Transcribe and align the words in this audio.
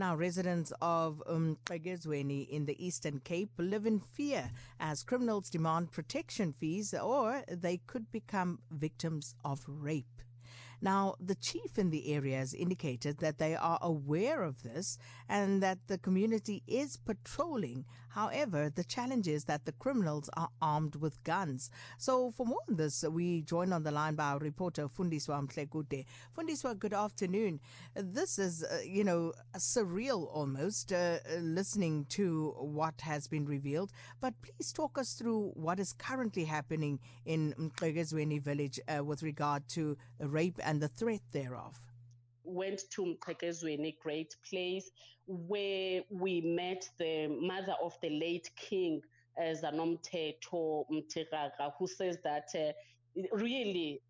Now, 0.00 0.14
residents 0.14 0.72
of 0.80 1.20
Umqegezweni 1.28 2.48
in 2.48 2.66
the 2.66 2.86
Eastern 2.86 3.18
Cape 3.18 3.50
live 3.58 3.84
in 3.84 3.98
fear 3.98 4.52
as 4.78 5.02
criminals 5.02 5.50
demand 5.50 5.90
protection 5.90 6.52
fees 6.52 6.94
or 6.94 7.42
they 7.50 7.78
could 7.78 8.12
become 8.12 8.60
victims 8.70 9.34
of 9.44 9.64
rape. 9.66 10.22
Now, 10.80 11.16
the 11.20 11.34
chief 11.34 11.78
in 11.78 11.90
the 11.90 12.12
area 12.14 12.38
has 12.38 12.54
indicated 12.54 13.18
that 13.18 13.38
they 13.38 13.56
are 13.56 13.78
aware 13.82 14.42
of 14.42 14.62
this 14.62 14.98
and 15.28 15.62
that 15.62 15.78
the 15.88 15.98
community 15.98 16.62
is 16.66 16.96
patrolling. 16.96 17.84
However, 18.10 18.70
the 18.70 18.84
challenge 18.84 19.28
is 19.28 19.44
that 19.44 19.64
the 19.64 19.72
criminals 19.72 20.30
are 20.36 20.48
armed 20.62 20.96
with 20.96 21.22
guns. 21.24 21.70
So, 21.98 22.30
for 22.30 22.46
more 22.46 22.60
on 22.68 22.76
this, 22.76 23.04
we 23.04 23.42
join 23.42 23.72
on 23.72 23.82
the 23.82 23.90
line 23.90 24.14
by 24.14 24.32
our 24.32 24.38
reporter 24.38 24.88
Fundiswa 24.88 25.46
Mhlekute. 25.46 26.04
Fundiswa, 26.36 26.78
good 26.78 26.94
afternoon. 26.94 27.60
This 27.94 28.38
is, 28.38 28.64
uh, 28.64 28.80
you 28.84 29.04
know, 29.04 29.32
surreal 29.56 30.28
almost 30.32 30.92
uh, 30.92 31.18
listening 31.40 32.06
to 32.10 32.54
what 32.58 33.00
has 33.02 33.26
been 33.26 33.46
revealed. 33.46 33.92
But 34.20 34.34
please 34.42 34.72
talk 34.72 34.98
us 34.98 35.12
through 35.12 35.52
what 35.54 35.78
is 35.80 35.92
currently 35.92 36.44
happening 36.44 37.00
in 37.24 37.54
Mqegezweni 37.58 38.40
village 38.40 38.80
uh, 38.88 39.04
with 39.04 39.22
regard 39.22 39.68
to 39.70 39.96
rape 40.20 40.58
and 40.68 40.82
the 40.82 40.88
threat 40.88 41.22
thereof? 41.32 41.74
Went 42.44 42.82
to 42.90 43.16
Mqegezweni, 43.16 43.98
great 43.98 44.36
place, 44.48 44.90
where 45.26 46.02
we 46.10 46.42
met 46.42 46.88
the 46.98 47.26
mother 47.40 47.74
of 47.82 47.96
the 48.02 48.10
late 48.10 48.50
king, 48.54 49.00
uh, 49.38 49.54
Zanomteto 49.54 50.84
Mtiraga, 50.92 51.72
who 51.78 51.86
says 51.86 52.18
that 52.22 52.48
uh, 52.54 52.72
really 53.32 54.02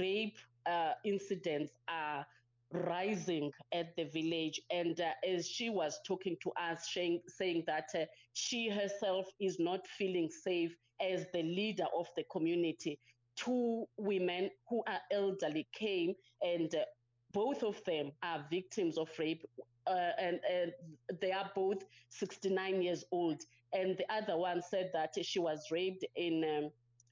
rape 0.00 0.36
uh, 0.66 0.92
incidents 1.04 1.72
are 1.88 2.26
rising 2.72 3.52
at 3.72 3.94
the 3.96 4.04
village. 4.04 4.60
And 4.72 5.00
uh, 5.00 5.10
as 5.28 5.46
she 5.48 5.70
was 5.70 6.00
talking 6.04 6.36
to 6.42 6.50
us, 6.60 6.88
saying, 6.92 7.20
saying 7.28 7.64
that 7.68 7.90
uh, 7.94 8.04
she 8.32 8.68
herself 8.68 9.26
is 9.40 9.60
not 9.60 9.86
feeling 9.86 10.28
safe 10.28 10.74
as 11.00 11.26
the 11.32 11.42
leader 11.42 11.86
of 11.96 12.08
the 12.16 12.24
community 12.32 12.98
two 13.36 13.86
women 13.96 14.50
who 14.68 14.82
are 14.86 15.00
elderly 15.10 15.66
came 15.72 16.14
and 16.42 16.74
uh, 16.74 16.84
both 17.32 17.62
of 17.62 17.82
them 17.84 18.12
are 18.22 18.44
victims 18.50 18.96
of 18.96 19.08
rape 19.18 19.44
uh, 19.86 20.10
and, 20.18 20.40
and, 20.50 20.72
they 21.20 21.30
are 21.32 21.50
both 21.54 21.84
69 22.08 22.80
years 22.80 23.04
old. 23.12 23.42
And 23.72 23.98
the 23.98 24.10
other 24.10 24.36
one 24.38 24.62
said 24.62 24.90
that 24.94 25.14
she 25.22 25.38
was 25.38 25.66
raped 25.70 26.04
in 26.16 26.44
um, 26.44 26.70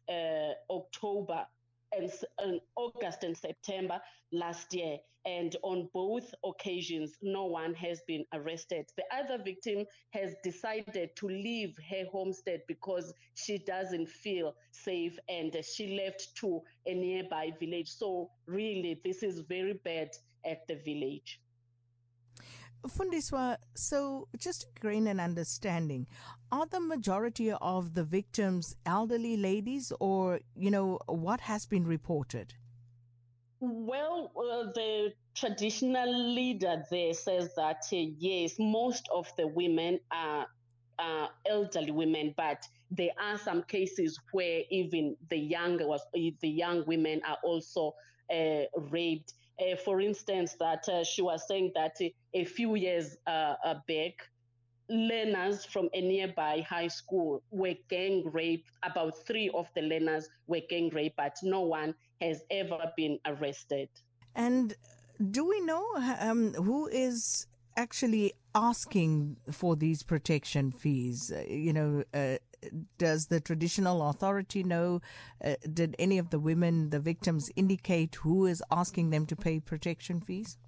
uh, 0.08 0.52
october 0.72 1.44
and, 1.96 2.10
and 2.38 2.60
August 2.76 3.24
and 3.24 3.36
September 3.36 4.00
last 4.32 4.72
year. 4.74 4.98
And 5.24 5.54
on 5.62 5.88
both 5.94 6.34
occasions, 6.44 7.16
no 7.22 7.44
one 7.44 7.74
has 7.74 8.02
been 8.08 8.24
arrested. 8.32 8.86
The 8.96 9.04
other 9.14 9.42
victim 9.42 9.86
has 10.10 10.34
decided 10.42 11.14
to 11.16 11.28
leave 11.28 11.76
her 11.90 12.04
homestead 12.10 12.62
because 12.66 13.14
she 13.34 13.58
doesn't 13.58 14.08
feel 14.08 14.54
safe 14.72 15.16
and 15.28 15.56
she 15.64 15.96
left 15.96 16.34
to 16.36 16.60
a 16.86 16.94
nearby 16.94 17.52
village. 17.60 17.88
So, 17.88 18.30
really, 18.46 19.00
this 19.04 19.22
is 19.22 19.40
very 19.40 19.74
bad 19.84 20.10
at 20.44 20.66
the 20.66 20.76
village. 20.84 21.40
Fundiswa, 22.86 23.56
so 23.74 24.28
just 24.36 24.62
to 24.62 24.66
gain 24.80 25.06
an 25.06 25.20
understanding, 25.20 26.06
are 26.50 26.66
the 26.66 26.80
majority 26.80 27.52
of 27.52 27.94
the 27.94 28.04
victims 28.04 28.76
elderly 28.84 29.36
ladies 29.36 29.92
or, 30.00 30.40
you 30.56 30.70
know, 30.70 30.98
what 31.06 31.40
has 31.40 31.64
been 31.66 31.86
reported? 31.86 32.54
Well, 33.60 34.32
uh, 34.36 34.72
the 34.72 35.12
traditional 35.34 36.34
leader 36.34 36.82
there 36.90 37.14
says 37.14 37.54
that, 37.54 37.84
uh, 37.92 37.96
yes, 38.18 38.56
most 38.58 39.08
of 39.14 39.30
the 39.36 39.46
women 39.46 40.00
are, 40.10 40.46
are 40.98 41.30
elderly 41.48 41.92
women, 41.92 42.34
but 42.36 42.66
there 42.90 43.12
are 43.22 43.38
some 43.38 43.62
cases 43.62 44.18
where 44.32 44.62
even 44.70 45.16
the 45.30 45.38
younger 45.38 45.86
was 45.86 46.02
the 46.12 46.34
young 46.42 46.84
women 46.86 47.20
are 47.26 47.38
also 47.44 47.94
uh, 48.32 48.62
raped 48.90 49.34
uh, 49.62 49.76
for 49.76 50.00
instance, 50.00 50.56
that 50.58 50.88
uh, 50.88 51.04
she 51.04 51.22
was 51.22 51.46
saying 51.46 51.72
that 51.74 51.96
a 52.34 52.44
few 52.44 52.74
years 52.74 53.16
uh, 53.26 53.54
uh, 53.64 53.74
back, 53.86 54.14
learners 54.88 55.64
from 55.64 55.88
a 55.94 56.00
nearby 56.00 56.64
high 56.68 56.88
school 56.88 57.42
were 57.50 57.74
gang 57.88 58.28
raped. 58.32 58.70
About 58.82 59.14
three 59.26 59.50
of 59.54 59.68
the 59.74 59.82
learners 59.82 60.28
were 60.46 60.60
gang 60.68 60.90
raped, 60.90 61.16
but 61.16 61.36
no 61.42 61.60
one 61.60 61.94
has 62.20 62.42
ever 62.50 62.92
been 62.96 63.18
arrested. 63.26 63.88
And 64.34 64.74
do 65.30 65.46
we 65.46 65.60
know 65.60 65.84
um, 66.20 66.52
who 66.54 66.88
is 66.88 67.46
actually 67.76 68.32
asking 68.54 69.36
for 69.50 69.76
these 69.76 70.02
protection 70.02 70.72
fees? 70.72 71.32
Uh, 71.34 71.44
you 71.48 71.72
know, 71.72 72.04
uh, 72.12 72.36
does 72.98 73.26
the 73.26 73.40
traditional 73.40 74.08
authority 74.08 74.62
know? 74.62 75.00
Uh, 75.44 75.54
did 75.72 75.96
any 75.98 76.18
of 76.18 76.30
the 76.30 76.38
women, 76.38 76.90
the 76.90 77.00
victims, 77.00 77.50
indicate 77.56 78.14
who 78.16 78.46
is 78.46 78.62
asking 78.70 79.10
them 79.10 79.26
to 79.26 79.36
pay 79.36 79.60
protection 79.60 80.20
fees? 80.20 80.58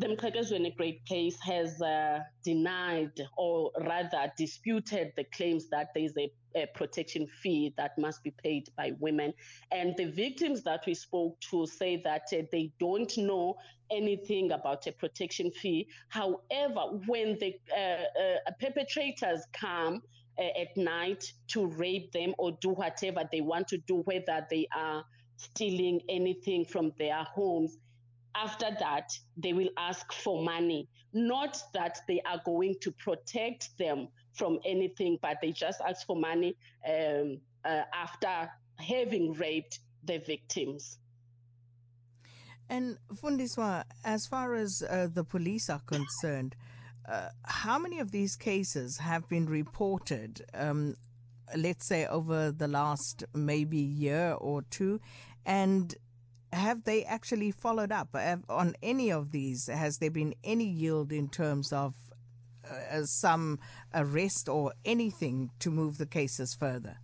The 0.00 0.06
Mqegezweni 0.06 0.76
Great 0.76 1.04
Place 1.06 1.36
has 1.40 1.82
uh, 1.82 2.20
denied 2.44 3.20
or 3.36 3.72
rather 3.80 4.32
disputed 4.36 5.12
the 5.16 5.24
claims 5.24 5.68
that 5.70 5.88
there 5.92 6.04
is 6.04 6.16
a, 6.16 6.30
a, 6.54 6.66
protection 6.68 7.26
fee 7.26 7.74
that 7.76 7.98
must 7.98 8.22
be 8.22 8.30
paid 8.30 8.68
by 8.76 8.92
women. 9.00 9.34
And 9.72 9.96
the 9.96 10.04
victims 10.04 10.62
that 10.62 10.84
we 10.86 10.94
spoke 10.94 11.40
to 11.50 11.66
say 11.66 12.00
that 12.04 12.28
uh, 12.32 12.42
they 12.52 12.70
don't 12.78 13.12
know 13.18 13.56
anything 13.90 14.52
about 14.52 14.86
a 14.86 14.92
protection 14.92 15.50
fee. 15.50 15.88
However, 16.10 17.00
when 17.06 17.36
the 17.40 17.54
uh, 17.76 17.80
uh 17.80 18.52
perpetrators 18.60 19.46
come, 19.52 20.02
uh, 20.38 20.60
at 20.60 20.76
night 20.76 21.32
to 21.48 21.66
rape 21.66 22.12
them 22.12 22.32
or 22.38 22.52
do 22.60 22.68
whatever 22.68 23.28
they 23.32 23.40
want 23.40 23.66
to 23.66 23.78
do, 23.78 23.96
whether 24.04 24.46
they 24.48 24.68
are 24.76 25.04
stealing 25.36 26.00
anything 26.08 26.64
from 26.64 26.92
their 26.98 27.24
homes, 27.24 27.78
after 28.42 28.70
that, 28.80 29.10
they 29.36 29.52
will 29.52 29.70
ask 29.76 30.12
for 30.12 30.42
money. 30.42 30.88
Not 31.12 31.60
that 31.74 31.98
they 32.06 32.20
are 32.22 32.40
going 32.44 32.76
to 32.82 32.90
protect 32.92 33.76
them 33.78 34.08
from 34.34 34.58
anything, 34.64 35.18
but 35.20 35.38
they 35.42 35.52
just 35.52 35.80
ask 35.86 36.06
for 36.06 36.16
money 36.16 36.56
um, 36.88 37.40
uh, 37.64 37.82
after 37.94 38.50
having 38.76 39.32
raped 39.32 39.80
the 40.04 40.18
victims. 40.18 40.98
And 42.70 42.98
Fundiswa, 43.14 43.84
as 44.04 44.26
far 44.26 44.54
as 44.54 44.82
uh, 44.88 45.08
the 45.12 45.24
police 45.24 45.70
are 45.70 45.80
concerned, 45.86 46.54
uh, 47.08 47.28
how 47.44 47.78
many 47.78 47.98
of 48.00 48.10
these 48.10 48.36
cases 48.36 48.98
have 48.98 49.26
been 49.28 49.46
reported? 49.46 50.42
Um, 50.52 50.94
let's 51.56 51.88
say 51.88 52.06
over 52.06 52.52
the 52.52 52.68
last 52.68 53.24
maybe 53.34 53.78
year 53.78 54.32
or 54.38 54.62
two, 54.70 55.00
and 55.46 55.94
have 56.52 56.84
they 56.84 57.04
actually 57.04 57.50
followed 57.50 57.92
up 57.92 58.16
on 58.48 58.74
any 58.82 59.10
of 59.10 59.32
these? 59.32 59.66
Has 59.66 59.98
there 59.98 60.10
been 60.10 60.34
any 60.44 60.64
yield 60.64 61.12
in 61.12 61.28
terms 61.28 61.72
of 61.72 61.94
uh, 62.68 63.04
some 63.04 63.58
arrest 63.94 64.48
or 64.48 64.72
anything 64.84 65.50
to 65.60 65.70
move 65.70 65.98
the 65.98 66.06
cases 66.06 66.54
further? 66.54 66.98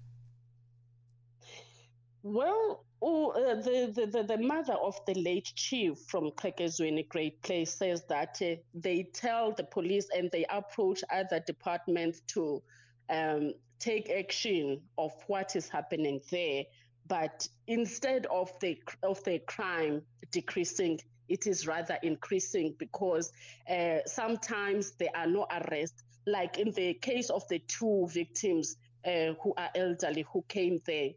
Well, 2.22 2.84
oh, 3.02 3.30
uh, 3.30 3.56
the, 3.56 4.08
the, 4.10 4.22
the, 4.22 4.38
mother 4.38 4.72
of 4.72 4.98
the 5.06 5.14
late 5.14 5.52
chief 5.54 5.98
from 6.08 6.30
Mqegezweni 6.30 7.06
Great 7.08 7.42
Place 7.42 7.74
says 7.74 8.02
that 8.08 8.40
uh, 8.40 8.56
they 8.72 9.02
tell 9.12 9.52
the 9.52 9.64
police 9.64 10.08
and 10.16 10.30
they 10.30 10.46
approach 10.50 11.04
other 11.12 11.40
departments 11.46 12.20
to 12.28 12.62
um, 13.10 13.52
take 13.78 14.08
action 14.10 14.80
of 14.96 15.12
what 15.26 15.54
is 15.54 15.68
happening 15.68 16.20
there. 16.30 16.64
But 17.06 17.46
instead 17.66 18.26
of 18.26 18.50
the 18.60 18.80
of 19.02 19.22
the 19.24 19.38
crime 19.40 20.02
decreasing, 20.30 21.00
it 21.28 21.46
is 21.46 21.66
rather 21.66 21.98
increasing 22.02 22.74
because 22.78 23.32
uh, 23.68 23.98
sometimes 24.06 24.92
there 24.92 25.14
are 25.14 25.26
no 25.26 25.46
arrests. 25.50 26.02
Like 26.26 26.58
in 26.58 26.70
the 26.72 26.94
case 26.94 27.28
of 27.28 27.46
the 27.48 27.58
two 27.58 28.08
victims 28.10 28.76
uh, 29.04 29.34
who 29.42 29.52
are 29.56 29.70
elderly 29.74 30.24
who 30.32 30.42
came 30.48 30.80
there, 30.86 31.10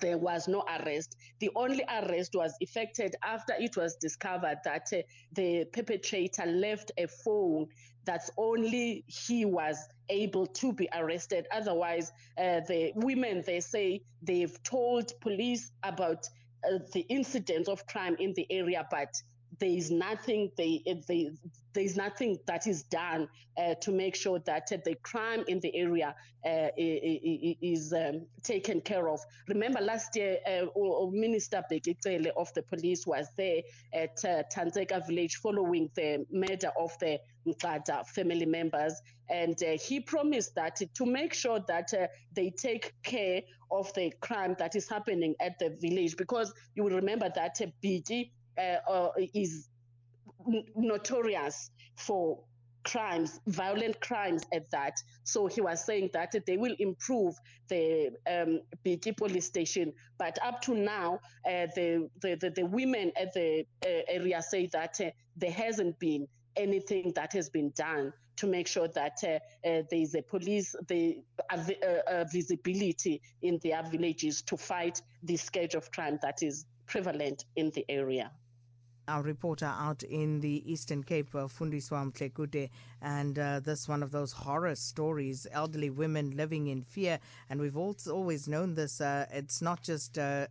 there 0.00 0.18
was 0.18 0.48
no 0.48 0.62
arrest. 0.62 1.16
The 1.40 1.50
only 1.54 1.84
arrest 1.88 2.34
was 2.34 2.54
effected 2.60 3.16
after 3.22 3.54
it 3.58 3.76
was 3.76 3.96
discovered 3.96 4.58
that 4.64 4.88
uh, 4.92 4.98
the 5.32 5.66
perpetrator 5.72 6.46
left 6.46 6.92
a 6.96 7.06
phone 7.06 7.66
that's 8.04 8.30
only 8.36 9.04
he 9.06 9.44
was 9.44 9.78
able 10.08 10.46
to 10.46 10.72
be 10.72 10.88
arrested. 10.94 11.46
Otherwise, 11.52 12.12
uh, 12.38 12.60
the 12.68 12.92
women, 12.96 13.42
they 13.46 13.60
say 13.60 14.02
they've 14.22 14.62
told 14.62 15.12
police 15.20 15.70
about 15.82 16.28
uh, 16.64 16.78
the 16.92 17.00
incidents 17.08 17.68
of 17.68 17.86
crime 17.86 18.16
in 18.18 18.32
the 18.34 18.46
area, 18.50 18.86
but 18.90 19.14
there 19.60 19.70
is 19.70 19.90
nothing 19.90 20.50
they, 20.56 20.82
they 21.08 21.30
there 21.74 21.84
is 21.84 21.96
nothing 21.96 22.38
that 22.46 22.66
is 22.66 22.82
done 22.84 23.28
uh, 23.56 23.74
to 23.80 23.92
make 23.92 24.14
sure 24.14 24.38
that 24.40 24.70
uh, 24.72 24.76
the 24.84 24.94
crime 25.02 25.44
in 25.48 25.60
the 25.60 25.74
area 25.76 26.14
uh, 26.44 26.68
is 27.84 27.92
um, 27.92 28.26
taken 28.42 28.80
care 28.80 29.08
of. 29.08 29.20
Remember 29.48 29.80
last 29.80 30.16
year, 30.16 30.38
uh, 30.46 30.66
Minister 31.10 31.62
Bheki 31.70 32.28
of 32.36 32.52
the 32.54 32.62
police 32.62 33.06
was 33.06 33.28
there 33.36 33.62
at 33.92 34.24
uh, 34.24 34.42
Tanzeka 34.52 35.06
village 35.06 35.36
following 35.36 35.90
the 35.94 36.24
murder 36.30 36.70
of 36.78 36.90
the 37.00 37.18
Mqada 37.46 38.06
family 38.06 38.46
members. 38.46 38.94
And 39.30 39.56
uh, 39.62 39.78
he 39.78 40.00
promised 40.00 40.54
that 40.54 40.80
to 40.94 41.06
make 41.06 41.34
sure 41.34 41.60
that 41.68 41.92
uh, 41.94 42.06
they 42.34 42.50
take 42.50 42.92
care 43.02 43.42
of 43.70 43.92
the 43.94 44.12
crime 44.20 44.56
that 44.58 44.76
is 44.76 44.88
happening 44.88 45.34
at 45.40 45.58
the 45.58 45.76
village, 45.80 46.16
because 46.16 46.52
you 46.74 46.84
will 46.84 46.96
remember 46.96 47.30
that 47.34 47.60
uh, 47.60 47.66
BG 47.82 48.30
uh, 48.58 49.08
is 49.34 49.68
notorious 50.76 51.70
for 51.96 52.40
crimes, 52.84 53.40
violent 53.46 54.00
crimes 54.00 54.42
at 54.52 54.70
that. 54.70 54.96
So 55.24 55.46
he 55.46 55.60
was 55.60 55.84
saying 55.84 56.10
that 56.12 56.34
they 56.46 56.56
will 56.56 56.76
improve 56.78 57.34
the 57.68 58.10
um, 58.30 58.60
BG 58.84 59.16
police 59.16 59.46
station. 59.46 59.92
But 60.18 60.38
up 60.44 60.60
to 60.62 60.74
now, 60.74 61.20
uh, 61.46 61.66
the, 61.74 62.08
the, 62.20 62.36
the, 62.36 62.50
the, 62.50 62.66
women 62.66 63.12
at 63.20 63.32
the 63.32 63.66
uh, 63.84 63.88
area 64.08 64.42
say 64.42 64.66
that 64.72 65.00
uh, 65.00 65.10
there 65.36 65.50
hasn't 65.50 65.98
been 65.98 66.28
anything 66.56 67.12
that 67.16 67.32
has 67.32 67.48
been 67.48 67.72
done 67.74 68.12
to 68.36 68.46
make 68.46 68.66
sure 68.66 68.88
that 68.88 69.18
uh, 69.22 69.28
uh, 69.68 69.82
there 69.90 70.00
is 70.00 70.14
a 70.14 70.22
police 70.22 70.74
the 70.88 71.22
uh, 71.50 72.24
visibility 72.32 73.20
in 73.42 73.60
their 73.62 73.82
villages 73.90 74.42
to 74.42 74.56
fight 74.56 75.00
the 75.22 75.36
scourge 75.36 75.74
of 75.74 75.90
crime 75.92 76.18
that 76.22 76.42
is 76.42 76.66
prevalent 76.86 77.44
in 77.56 77.70
the 77.74 77.84
area 77.88 78.30
our 79.08 79.22
reporter 79.22 79.72
out 79.78 80.02
in 80.02 80.40
the 80.40 80.62
Eastern 80.70 81.02
Cape, 81.02 81.34
uh, 81.34 81.46
Fundiswa 81.46 82.10
Mtlekude, 82.10 82.70
and 83.02 83.38
uh, 83.38 83.60
this 83.60 83.88
one 83.88 84.02
of 84.02 84.10
those 84.10 84.32
horror 84.32 84.74
stories, 84.74 85.46
elderly 85.52 85.90
women 85.90 86.36
living 86.36 86.68
in 86.68 86.82
fear. 86.82 87.18
And 87.50 87.60
we've 87.60 87.76
also 87.76 88.14
always 88.14 88.48
known 88.48 88.74
this. 88.74 89.00
Uh, 89.00 89.26
it's 89.30 89.60
not 89.60 89.82
just 89.82 90.18
uh, 90.18 90.46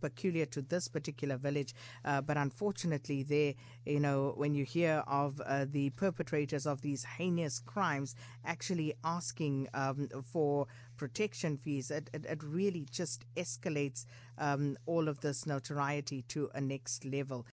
peculiar 0.00 0.46
to 0.46 0.62
this 0.62 0.88
particular 0.88 1.36
village, 1.36 1.74
uh, 2.04 2.20
but 2.20 2.36
unfortunately, 2.36 3.22
there, 3.22 3.54
you 3.86 4.00
know, 4.00 4.34
when 4.36 4.54
you 4.54 4.64
hear 4.64 5.02
of 5.06 5.40
uh, 5.40 5.64
the 5.70 5.90
perpetrators 5.90 6.66
of 6.66 6.82
these 6.82 7.04
heinous 7.04 7.58
crimes 7.60 8.14
actually 8.44 8.94
asking 9.04 9.68
um, 9.74 10.08
for 10.22 10.66
protection 10.96 11.56
fees, 11.56 11.90
it, 11.90 12.10
it, 12.12 12.24
it 12.26 12.42
really 12.42 12.86
just 12.90 13.24
escalates 13.36 14.06
um, 14.38 14.76
all 14.86 15.08
of 15.08 15.20
this 15.20 15.46
notoriety 15.46 16.22
to 16.28 16.50
a 16.54 16.60
next 16.60 17.04
level. 17.04 17.46